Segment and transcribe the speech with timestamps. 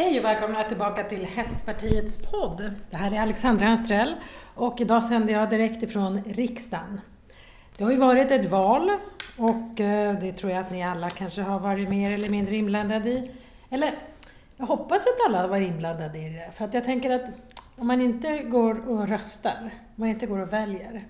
[0.00, 2.70] Hej och välkomna tillbaka till Hästpartiets podd.
[2.90, 4.14] Det här är Alexandra Anstrell
[4.54, 7.00] och idag sänder jag direkt ifrån riksdagen.
[7.76, 8.90] Det har ju varit ett val
[9.38, 13.08] och eh, det tror jag att ni alla kanske har varit mer eller mindre inblandade
[13.08, 13.30] i.
[13.70, 13.94] Eller
[14.56, 16.50] jag hoppas att alla har varit inblandade i det.
[16.56, 17.30] För att jag tänker att
[17.76, 21.04] om man inte går och röstar, om man inte går och väljer,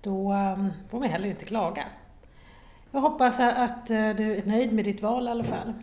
[0.00, 1.84] då ehm, får man heller inte klaga.
[2.90, 5.74] Jag hoppas att eh, du är nöjd med ditt val i alla fall.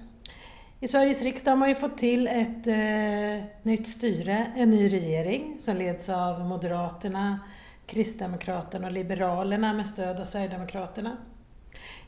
[0.79, 5.57] I Sveriges riksdag har man ju fått till ett eh, nytt styre, en ny regering
[5.59, 7.39] som leds av Moderaterna,
[7.85, 11.17] Kristdemokraterna och Liberalerna med stöd av Sverigedemokraterna.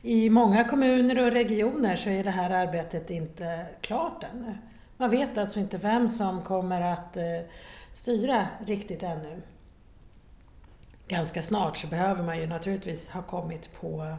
[0.02, 4.58] I många kommuner och regioner så är det här arbetet inte klart ännu.
[4.98, 7.24] Man vet alltså inte vem som kommer att eh,
[7.94, 9.42] styra riktigt ännu.
[11.08, 14.18] Ganska snart så behöver man ju naturligtvis ha kommit på,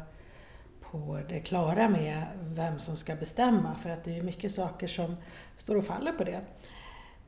[0.91, 5.17] på det klara med vem som ska bestämma för att det är mycket saker som
[5.57, 6.41] står och faller på det.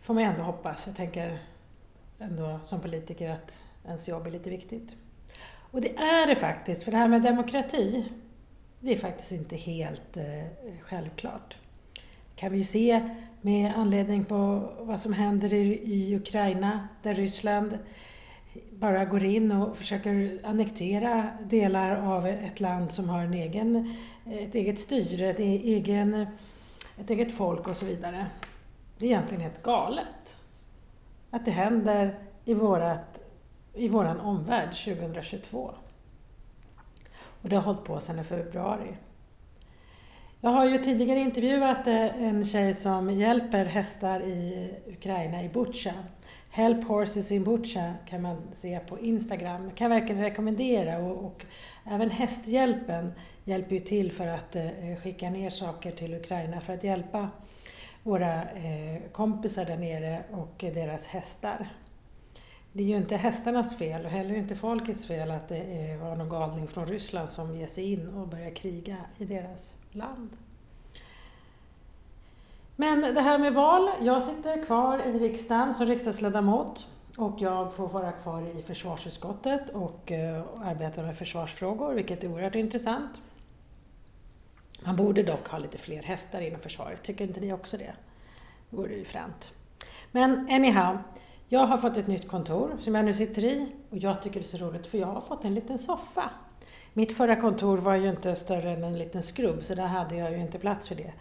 [0.03, 0.87] får man ändå hoppas.
[0.87, 1.39] Jag tänker
[2.19, 4.97] ändå som politiker att ens jobb är lite viktigt.
[5.71, 8.09] Och det är det faktiskt, för det här med demokrati,
[8.81, 10.45] det är faktiskt inte helt eh,
[10.81, 11.57] självklart.
[12.37, 13.09] kan vi ju se
[13.41, 17.79] med anledning på vad som händer i, Ukraina där Ryssland
[18.73, 23.95] bara går in och försöker annektera delar av ett land som har en egen,
[24.27, 26.27] ett eget styre, ett, e-, egen,
[27.01, 28.27] ett eget folk och så vidare.
[28.99, 30.37] Det är egentligen helt galet
[31.31, 33.21] att det händer i, vårat,
[33.75, 35.75] i våran omvärld 2022.
[37.43, 38.97] Och det har hållit på sedan i februari.
[40.41, 45.95] Jag har ju tidigare intervjuat eh, en tjej som hjälper hästar i Ukraina, i Butja.
[46.55, 49.71] Help Horses in Butja kan man se på Instagram.
[49.71, 50.99] kan jag verkligen rekommendera.
[50.99, 51.47] Och, och,
[51.85, 53.13] även Hästhjälpen
[53.45, 54.71] hjälper ju till för att eh,
[55.03, 57.31] skicka ner saker till Ukraina för att hjälpa
[58.03, 61.69] våra eh, kompisar där nere och deras hästar.
[62.73, 66.17] Det är ju inte hästarnas fel och heller inte folkets fel att det eh, var
[66.17, 70.31] någon galning från Ryssland som ger sig in och börjar kriga i deras land.
[72.77, 77.89] Men det här med val, jag sitter kvar i riksdagen som riksdagsledamot och jag får
[77.89, 83.21] vara kvar i försvarsutskottet och eh, arbeta med försvarsfrågor, vilket är oerhört intressant.
[84.85, 87.93] Man borde dock ha lite fler hästar inom försvaret, tycker inte ni också det?
[88.71, 89.53] Det vore ju fränt.
[90.11, 90.99] Men anyhow,
[91.49, 94.47] jag har fått ett nytt kontor som jag nu sitter i och jag tycker det
[94.47, 96.31] är så roligt för jag har fått en liten soffa.
[96.93, 100.33] Mitt förra kontor var ju inte större än en liten skrubb så där hade jag
[100.33, 101.13] ju inte plats för det.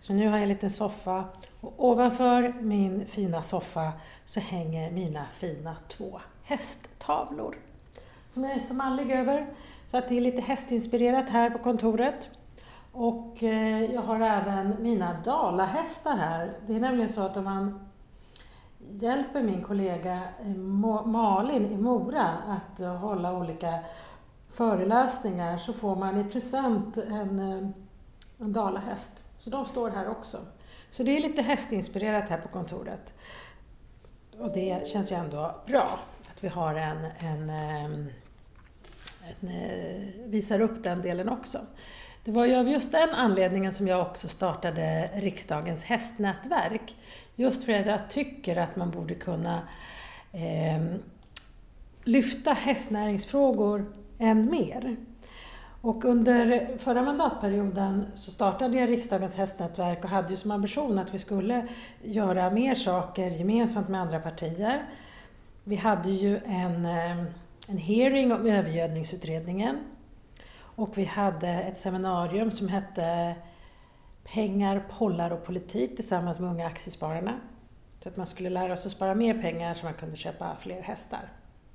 [0.00, 1.24] Så nu har jag en liten soffa
[1.60, 3.92] och ovanför min fina soffa
[4.24, 7.56] så hänger mina fina två hästtavlor
[8.30, 9.46] som jag är så mallig över.
[9.86, 12.30] Så att det är lite hästinspirerat här på kontoret.
[12.92, 16.52] Och eh, jag har även mina dalahästar här.
[16.66, 17.90] Det är nämligen så att om man
[18.90, 20.56] hjälper min kollega eh,
[21.06, 23.78] Malin i Mora att eh, hålla olika
[24.48, 27.40] föreläsningar så får man i present en,
[28.38, 29.24] en dalahäst.
[29.40, 30.38] Så de står här också.
[30.90, 33.14] Så det är lite hästinspirerat här på kontoret.
[34.38, 38.08] Och det känns ju ändå bra att vi har en, en, ehm,
[39.40, 41.58] en, en visar upp den delen också.
[42.24, 46.96] Det var ju av just den anledningen som jag också startade riksdagens hästnätverk.
[47.36, 49.68] Just för att jag tycker att man borde kunna
[50.32, 50.96] eh,
[52.04, 54.96] lyfta hästnäringsfrågor än mer.
[55.82, 61.14] Och under förra mandatperioden så startade jag riksdagens hästnätverk och hade ju som ambition att
[61.14, 61.66] vi skulle
[62.02, 64.84] göra mer saker gemensamt med andra partier.
[65.64, 67.24] Vi hade ju en, eh,
[67.68, 69.78] en hearing om övergödningsutredningen
[70.58, 73.34] och vi hade ett seminarium som hette
[74.24, 77.40] Pengar, pollar och politik tillsammans med Unga Aktiespararna.
[78.02, 80.82] Så att man skulle lära sig att spara mer pengar så man kunde köpa fler
[80.82, 81.32] hästar.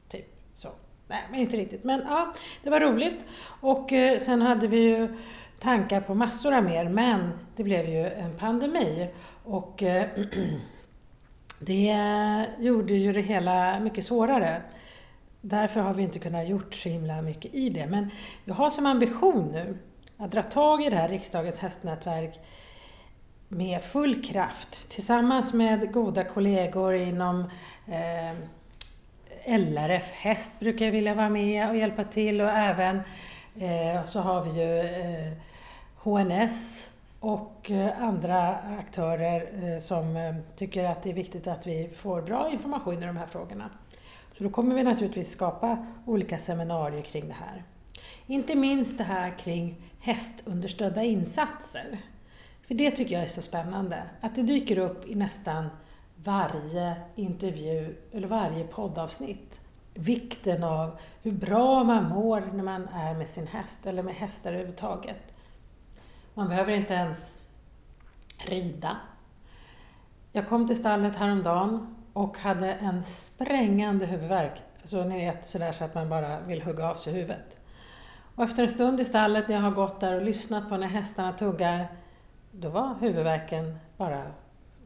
[0.08, 0.70] Typ så.
[1.08, 1.84] Nej, men inte riktigt.
[1.84, 2.34] Men ja,
[2.64, 3.26] det var roligt.
[3.62, 5.18] Och eh, sen hade vi ju
[5.60, 9.10] tankar på massor av mer, men det blev ju en pandemi.
[9.44, 10.08] Och eh,
[11.60, 11.98] det
[12.60, 14.62] gjorde ju det hela mycket svårare.
[15.42, 17.88] Därför har vi inte kunnat gjort så himla mycket i det.
[17.88, 18.12] Men
[18.46, 19.78] vi har som ambition nu
[20.18, 22.40] att dra tag i det här riksdagens hästnätverk
[23.48, 27.40] med full kraft tillsammans med goda kollegor inom
[27.88, 28.38] eh,
[29.46, 33.02] LRF Häst brukar vilja vara med och hjälpa till och även
[33.60, 35.34] eh, så har vi ju eh,
[35.96, 41.90] HNS och eh, andra aktörer eh, som eh, tycker att det är viktigt att vi
[41.96, 43.70] får bra information i de här frågorna.
[44.34, 47.64] Så då kommer vi naturligtvis skapa olika seminarier kring det här.
[48.28, 51.98] Inte minst det här kring hästunderstödda insatser.
[52.68, 55.70] För det tycker jag är så spännande, att det dyker upp i nästan
[56.26, 59.62] varje intervju eller varje poddavsnitt.
[59.94, 64.50] Vikten av hur bra man mår när man är med sin häst eller med hästar
[64.50, 65.34] överhuvudtaget.
[66.34, 67.38] Man behöver inte ens
[68.46, 68.98] rida.
[70.32, 74.62] Jag kom till stallet häromdagen och hade en sprängande huvudvärk.
[74.84, 77.58] Så ni vet sådär så att man bara vill hugga av sig huvudet.
[78.36, 80.88] Och efter en stund i stallet när jag har gått där och lyssnat på när
[80.88, 81.88] hästarna tuggar,
[82.52, 84.24] då var huvudvärken bara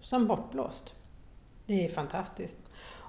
[0.02, 0.99] som bortblåst.
[1.69, 2.57] Det är fantastiskt.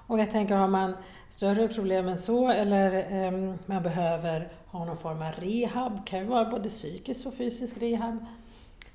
[0.07, 0.93] Och jag tänker, har man
[1.29, 2.93] större problem än så eller
[3.25, 7.33] eh, man behöver ha någon form av rehab, det kan ju vara både psykisk och
[7.33, 8.25] fysisk rehab,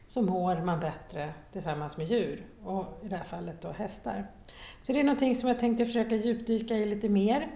[0.07, 4.27] så mår man bättre tillsammans med djur och i det här fallet då hästar.
[4.83, 7.49] Så det är någonting som jag tänkte försöka djupdyka i lite mer.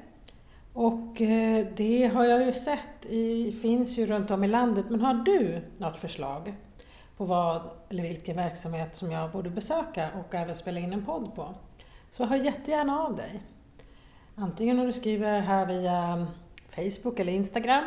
[0.72, 5.00] Och eh, det har jag ju sett, i, finns ju runt om i landet, men
[5.00, 6.54] har du något förslag
[7.16, 11.34] på vad eller vilken verksamhet som jag borde besöka och även spela in en podd
[11.34, 11.54] på?
[12.10, 13.40] Så hör jättegärna av dig.
[14.34, 16.26] Antingen om du skriver här via mm,
[16.70, 17.84] Facebook eller Instagram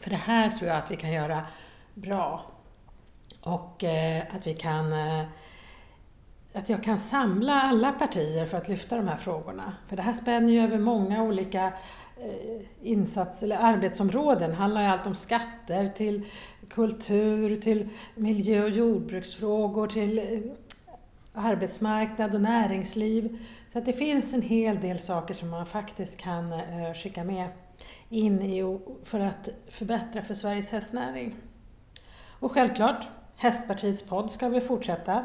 [0.00, 1.46] För det här tror jag att vi kan göra
[1.94, 2.44] bra
[3.40, 5.24] och eh, att vi kan eh,
[6.54, 9.72] att jag kan samla alla partier för att lyfta de här frågorna.
[9.88, 11.72] För det här spänner ju över många olika
[12.24, 14.50] insatser insats eller arbetsområden.
[14.50, 16.22] Det handlar ju allt om skatter till
[16.68, 20.52] kultur, till miljö och jordbruksfrågor, till eh,
[21.32, 23.38] arbetsmarknad och näringsliv.
[23.72, 27.48] Så att det finns en hel del saker som man faktiskt kan eh, skicka med
[28.08, 31.34] in i för att förbättra för Sveriges hästnäring.
[32.40, 35.24] Och självklart Hästpartiets podd ska vi fortsätta.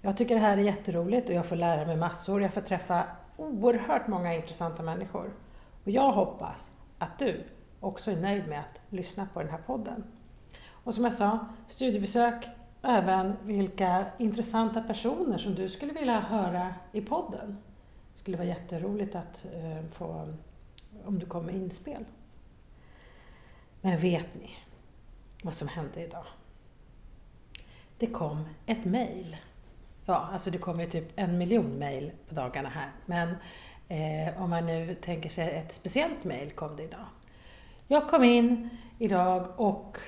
[0.00, 2.42] Jag tycker det här är jätteroligt och jag får lära mig massor.
[2.42, 3.04] Jag får träffa
[3.36, 5.30] oerhört många intressanta människor.
[5.84, 7.44] Och jag hoppas att du
[7.80, 10.04] också är nöjd med att lyssna på den här podden.
[10.68, 12.48] Och som jag sa, studiebesök,
[12.82, 17.58] även vilka intressanta personer som du skulle vilja höra i podden.
[18.12, 20.28] Det skulle vara jätteroligt att eh, få,
[21.04, 22.04] om du kommer inspel.
[23.80, 24.50] Men vet ni
[25.42, 26.26] vad som hände idag?
[28.02, 29.36] det kom ett mejl.
[30.04, 32.90] Ja, alltså det kommer ju typ en miljon mejl på dagarna här.
[33.06, 33.36] Men
[33.92, 37.06] eh, om man nu tänker sig ett speciellt mejl kom det idag.
[37.86, 38.68] Jag kom in
[38.98, 39.98] idag och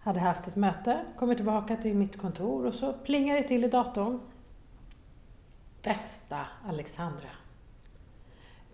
[0.00, 3.68] hade haft ett möte, kommer tillbaka till mitt kontor och så plingar det till i
[3.68, 4.20] datorn.
[5.82, 7.28] Bästa Alexandra!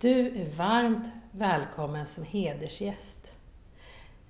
[0.00, 3.32] Du är varmt välkommen som hedersgäst.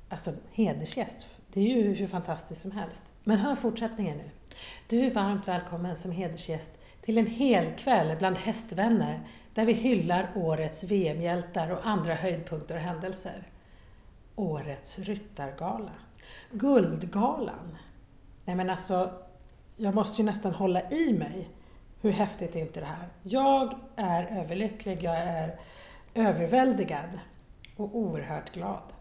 [0.09, 3.03] Alltså hedersgäst, det är ju hur fantastiskt som helst.
[3.25, 4.31] Men hör fortsättningen nu.
[4.89, 9.21] Du är varmt välkommen som hedersgäst till en hel kväll bland hästvänner
[9.55, 13.49] där vi hyllar årets VM-hjältar och andra höjdpunkter och händelser.
[14.37, 15.93] Årets ryttargala.
[16.51, 17.77] Guldgalan.
[18.45, 19.13] Nej men alltså,
[19.77, 21.49] jag måste ju nästan hålla i mig.
[22.01, 23.09] Hur häftigt är inte det här?
[23.23, 25.59] Jag är överlycklig, jag är
[26.15, 27.21] överväldigad
[27.77, 28.93] och oerhört glad.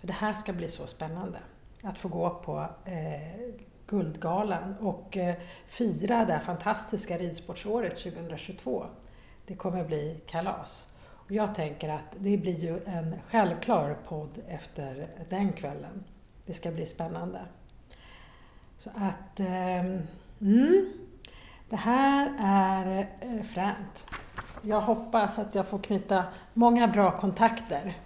[0.00, 1.38] För det här ska bli så spännande
[1.82, 3.54] att få gå på eh,
[3.86, 5.34] Guldgalan och eh,
[5.66, 8.86] fira det här fantastiska ridsportsåret 2022.
[9.46, 10.86] Det kommer bli kalas.
[11.06, 16.04] Och jag tänker att det blir ju en självklar podd efter den kvällen.
[16.46, 17.40] Det ska bli spännande.
[18.78, 19.84] Så att, eh,
[20.40, 20.92] mm,
[21.68, 24.06] det här är eh, fränt.
[24.62, 26.24] Jag hoppas att jag får knyta
[26.54, 27.96] många bra kontakter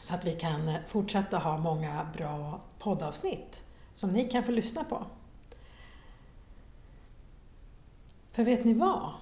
[0.00, 3.62] så att vi kan eh, fortsätta ha många bra poddavsnitt
[3.94, 5.04] som ni kan få lyssna på.
[8.32, 9.12] För vet ni vad?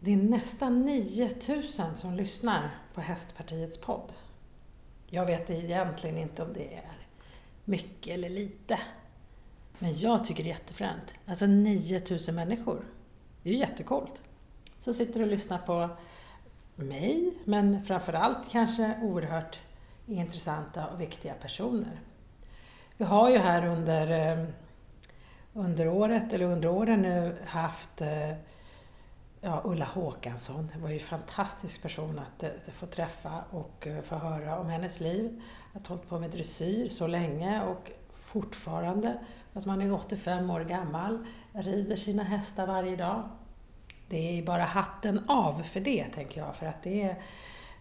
[0.00, 4.12] Det är nästan 9000 som lyssnar på Hästpartiets podd.
[5.06, 6.92] Jag vet egentligen inte om det är
[7.64, 8.78] mycket eller lite.
[9.78, 11.14] Men jag tycker det är jättefränt.
[11.26, 12.84] Alltså 9000 människor.
[13.42, 14.22] Det är ju jättekult.
[14.78, 15.90] Så sitter du och lyssnar på
[16.74, 19.60] mig, men framförallt kanske oerhört
[20.06, 22.00] intressanta och viktiga personer.
[22.96, 24.48] Vi har ju här under, eh,
[25.52, 28.32] under året, eller under åren nu, haft eh,
[29.40, 30.70] ja, Ulla Håkansson.
[30.74, 34.68] Det var ju en fantastisk person att, att få träffa och eh, få höra om
[34.68, 35.42] hennes liv.
[35.74, 37.90] Att ha hållit på med dressyr så länge och
[38.22, 39.18] fortfarande,
[39.52, 43.28] fast man är 85 år gammal, rider sina hästar varje dag.
[44.08, 46.56] Det är bara hatten av för det, tänker jag.
[46.56, 47.16] För att det är,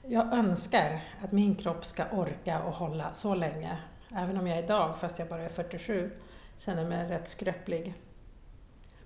[0.08, 3.78] jag önskar att min kropp ska orka och hålla så länge.
[4.16, 6.12] Även om jag idag, fast jag bara är 47,
[6.58, 7.94] känner mig rätt skröplig.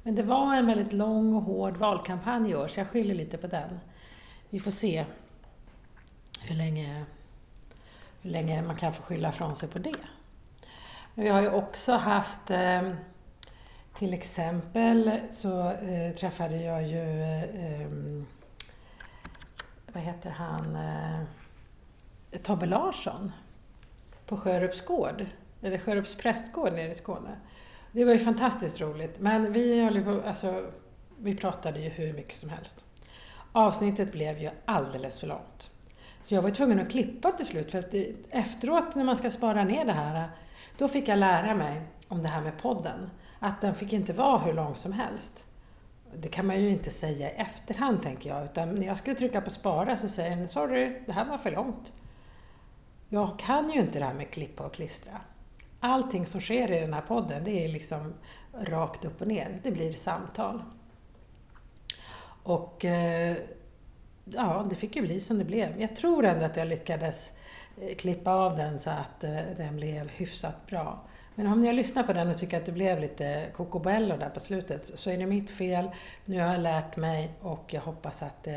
[0.03, 3.37] Men det var en väldigt lång och hård valkampanj i år, så jag skyller lite
[3.37, 3.79] på den.
[4.49, 5.05] Vi får se
[6.43, 7.05] hur länge,
[8.21, 9.95] hur länge man kan få skylla från sig på det.
[11.13, 12.91] Men vi har ju också haft eh,
[13.95, 17.87] till exempel så eh, träffade jag ju eh,
[19.93, 20.77] vad heter han,
[22.43, 23.31] Tobbe Larsson
[24.25, 25.25] på Sjörups gård,
[25.61, 27.37] eller Sjörups prästgård nere i Skåne.
[27.91, 30.65] Det var ju fantastiskt roligt, men vi, höll på, alltså,
[31.19, 32.85] vi pratade ju hur mycket som helst.
[33.51, 35.71] Avsnittet blev ju alldeles för långt.
[36.23, 37.93] Så jag var tvungen att klippa till slut, för att
[38.29, 40.29] efteråt när man ska spara ner det här,
[40.77, 43.09] då fick jag lära mig om det här med podden.
[43.39, 45.45] Att den fick inte vara hur lång som helst.
[46.15, 49.41] Det kan man ju inte säga i efterhand tänker jag, utan när jag skulle trycka
[49.41, 51.93] på spara så säger den sorry, det här var för långt.
[53.09, 55.21] Jag kan ju inte det här med klippa och klistra.
[55.79, 58.13] Allting som sker i den här podden, det är liksom
[58.53, 59.59] rakt upp och ner.
[59.63, 60.61] Det blir samtal.
[62.43, 63.37] Och eh,
[64.25, 65.81] ja, det fick ju bli som det blev.
[65.81, 67.31] Jag tror ändå att jag lyckades
[67.81, 71.01] eh, klippa av den så att eh, den blev hyfsat bra.
[71.35, 74.29] Men om ni har lyssnat på den och tycker att det blev lite kokobello där
[74.29, 75.89] på slutet så är det mitt fel.
[76.25, 78.47] Nu har jag lärt mig och jag hoppas att,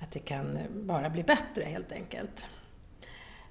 [0.00, 2.46] att det kan bara bli bättre helt enkelt.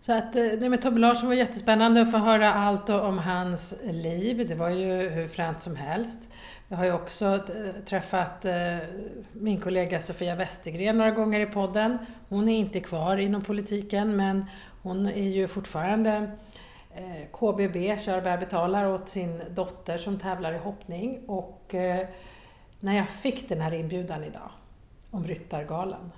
[0.01, 4.47] Så att det med Tobbe Larsson var jättespännande att få höra allt om hans liv.
[4.47, 6.29] Det var ju hur fränt som helst.
[6.67, 8.77] Jag har ju också eh, träffat eh,
[9.33, 11.97] min kollega Sofia Westergren några gånger i podden.
[12.29, 14.45] Hon är inte kvar inom politiken men
[14.81, 16.31] hon är ju fortfarande
[16.95, 21.19] eh, KBB, kör bär betalar åt sin dotter som tävlar i hoppning.
[21.27, 21.75] Och
[22.79, 24.51] när jag fick den här inbjudan idag
[25.11, 26.11] om Ryttargalan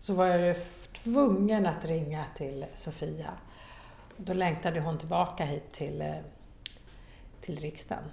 [0.00, 0.56] så var jag
[1.02, 3.30] tvungen att ringa till Sofia.
[4.16, 6.14] Då längtade hon tillbaka hit till, eh,
[7.40, 8.04] till riksdagen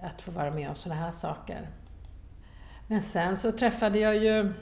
[0.00, 1.68] att få vara med om sådana här saker.
[2.86, 4.52] Men sen så träffade jag ju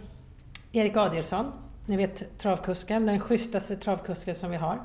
[0.73, 1.53] Erik Adielsson,
[1.87, 4.83] ni vet travkusken, den schysstaste travkusken som vi har.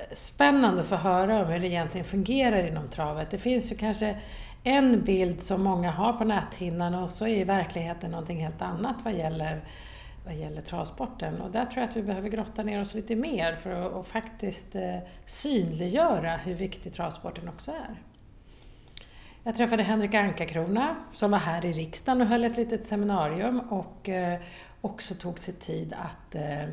[0.00, 3.30] Jättespännande att få höra om hur det egentligen fungerar inom travet.
[3.30, 4.16] Det finns ju kanske
[4.64, 9.14] en bild som många har på näthinnan och så är verkligheten någonting helt annat vad
[9.14, 9.60] gäller,
[10.24, 11.40] vad gäller travsporten.
[11.40, 14.06] Och där tror jag att vi behöver grotta ner oss lite mer för att och
[14.06, 18.02] faktiskt eh, synliggöra hur viktig travsporten också är.
[19.42, 24.08] Jag träffade Henrik Ankarkrona som var här i riksdagen och höll ett litet seminarium och
[24.08, 24.40] eh,
[24.80, 26.68] också tog sig tid att eh,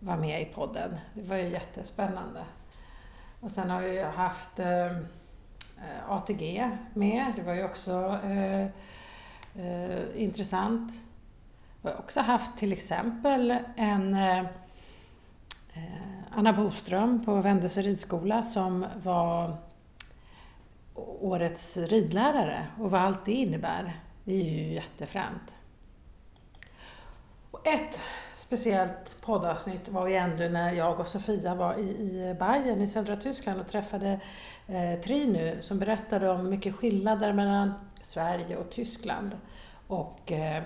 [0.00, 0.98] var vara med i podden.
[1.14, 2.44] Det var ju jättespännande.
[3.40, 8.66] Och sen har vi haft eh, eh ATG med, det var ju också eh,
[9.64, 10.92] eh, intressant.
[11.82, 18.86] Vi har också haft till exempel en eh, eh, Anna Boström på Vändelse ridskola som
[19.02, 19.56] var
[21.20, 24.00] årets ridlärare och vad allt det innebär.
[24.24, 25.56] Det är ju jättefränt.
[27.50, 28.00] Och ett
[28.40, 33.16] speciellt poddavsnitt var ju ändå när jag och Sofia var i, i Bayern i södra
[33.16, 34.20] Tyskland och träffade
[34.68, 39.38] eh, Trinu som berättade om mycket skillnader mellan Sverige och Tyskland
[39.86, 40.62] och eh,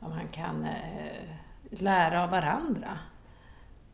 [0.00, 1.28] vad man kan eh,
[1.70, 2.98] lära av varandra.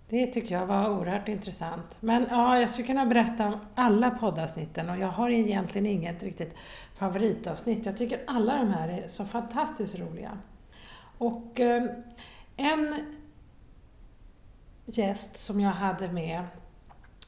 [0.08, 1.96] Det tycker jag var oerhört intressant.
[2.00, 6.54] Men ja, jag skulle kunna berätta om alla poddavsnitten och jag har egentligen inget riktigt
[6.94, 7.86] favoritavsnitt.
[7.86, 10.38] Jag tycker alla de här är så fantastiskt roliga.
[11.18, 11.84] Och eh,
[12.60, 13.14] en
[14.86, 16.44] gäst som jag hade med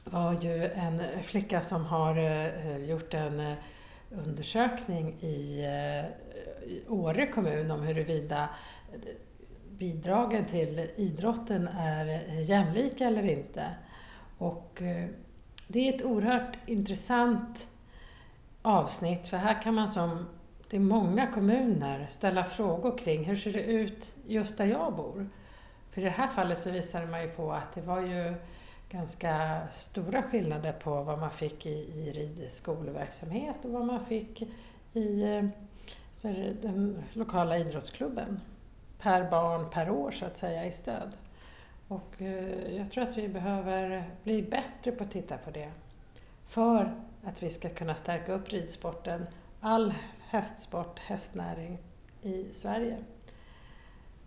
[0.03, 3.57] var ju en flicka som har eh, gjort en eh,
[4.11, 6.05] undersökning i, eh,
[6.69, 8.49] i Åre kommun om huruvida
[9.69, 12.05] bidragen till idrotten är
[12.41, 13.75] jämlika eller inte.
[14.37, 14.81] Och
[15.67, 17.67] det är ett oerhört intressant
[18.61, 20.25] avsnitt för här kan man som
[20.73, 25.29] till många kommuner ställa frågor kring hur ser det ut just där jag bor.
[25.91, 28.33] För i det här fallet så visade man ju på att det var ju
[28.89, 34.41] ganska stora skillnader på vad man fick i, i ridskoleverksamhet och vad man fick
[34.93, 35.45] i eh,
[36.21, 38.39] för den lokala idrottsklubben.
[38.99, 41.11] Per barn per år så att säga i stöd.
[41.87, 45.71] Och eh, jag tror att vi behöver bli bättre på att titta på det.
[46.45, 49.25] För att vi ska kunna stärka upp ridsporten,
[49.63, 49.93] all
[50.29, 51.77] hästsport, hästnäring
[52.21, 52.97] i Sverige.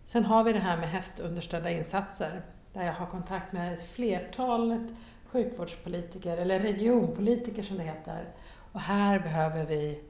[0.04, 4.88] Sen har vi det här med hästunderstödda insatser där jag har kontakt med ett flertal
[5.26, 8.24] sjukvårdspolitiker, eller regionpolitiker som det heter.
[8.72, 10.00] Och här behöver vi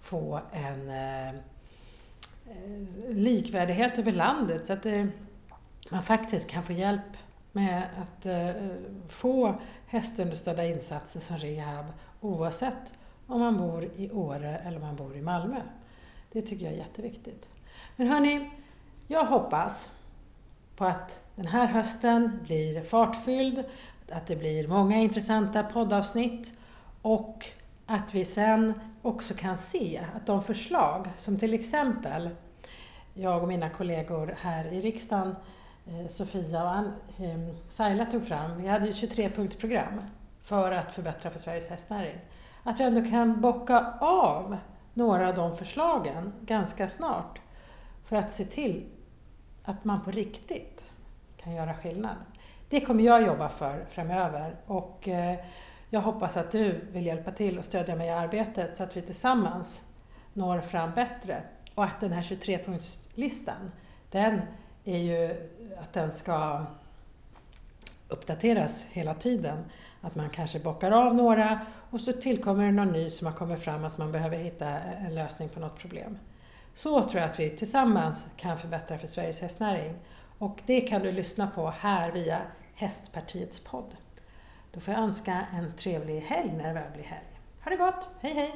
[0.00, 1.34] få en eh,
[3.08, 5.08] likvärdighet över landet så att det,
[5.90, 7.16] man faktiskt kan få hjälp
[7.52, 8.50] med att eh,
[9.08, 11.86] få hästunderstödda insatser som rehab
[12.20, 12.94] oavsett
[13.32, 15.60] om man bor i Åre eller om man bor i Malmö.
[16.32, 17.50] Det tycker jag är jätteviktigt.
[17.96, 18.50] Men hörni,
[19.06, 19.92] Jag hoppas
[20.76, 23.64] på att den här hösten blir fartfylld,
[24.10, 26.52] att det blir många intressanta poddavsnitt
[27.02, 27.46] och
[27.86, 32.30] att vi sen också kan se att de förslag som till exempel
[33.14, 35.36] jag och mina kollegor här i riksdagen,
[35.86, 40.02] eh, Sofia och eh, Saila tog fram, vi hade ju 23-punktsprogram
[40.42, 42.16] för att förbättra för Sveriges hästnäring.
[42.62, 44.56] Att vi ändå kan bocka av
[44.94, 47.40] några av de förslagen ganska snart
[48.04, 48.86] för att se till
[49.64, 50.86] att man på riktigt
[51.36, 52.16] kan göra skillnad.
[52.68, 55.38] Det kommer jag jobba för framöver och eh,
[55.90, 59.02] jag hoppas att du vill hjälpa till och stödja mig i arbetet så att vi
[59.02, 59.84] tillsammans
[60.32, 61.42] når fram bättre.
[61.74, 63.70] Och att den här 23-punktslistan,
[64.10, 64.40] den
[64.84, 65.50] är ju
[65.80, 66.64] att den ska
[68.08, 69.58] uppdateras hela tiden.
[70.00, 71.60] Att man kanske bockar av några
[71.92, 75.14] och så tillkommer det någon ny som har kommit fram att man behöver hitta en
[75.14, 76.18] lösning på något problem.
[76.74, 79.94] Så tror jag att vi tillsammans kan förbättra för Sveriges hästnäring.
[80.38, 82.40] Och det kan du lyssna på här via
[82.74, 83.96] Hästpartiets podd.
[84.72, 87.40] Då får jag önska en trevlig helg när det väl blir helg.
[87.64, 88.08] Ha det gott!
[88.20, 88.52] Hej hej!